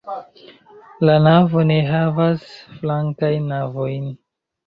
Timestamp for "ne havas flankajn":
1.71-3.45